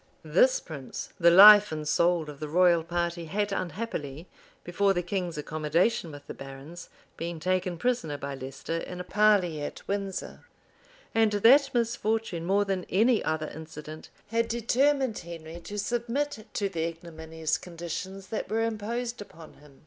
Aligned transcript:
This 0.25 0.59
prince, 0.59 1.09
the 1.19 1.29
life 1.29 1.71
and 1.71 1.87
soul 1.87 2.27
of 2.27 2.39
the 2.39 2.49
royal 2.49 2.83
party, 2.83 3.25
had 3.25 3.51
unhappily, 3.51 4.27
before 4.63 4.95
the 4.95 5.03
king's 5.03 5.37
accommodation 5.37 6.11
with 6.11 6.25
the 6.25 6.33
barons, 6.33 6.89
been 7.17 7.39
taken 7.39 7.77
prisoner 7.77 8.17
by 8.17 8.33
Leicester 8.33 8.77
in 8.79 8.99
a 8.99 9.03
parley 9.03 9.61
at 9.61 9.87
Windsor;[*] 9.87 10.43
and 11.13 11.33
that 11.33 11.71
misfortune, 11.75 12.47
more 12.47 12.65
than 12.65 12.85
any 12.85 13.23
other 13.23 13.49
incident, 13.49 14.09
had 14.31 14.47
determined 14.47 15.19
Henry 15.19 15.59
to 15.59 15.77
submit 15.77 16.47
to 16.53 16.67
the 16.67 16.83
ignominious 16.83 17.59
conditions 17.59 18.33
imposed 18.33 19.21
upon 19.21 19.53
him. 19.53 19.79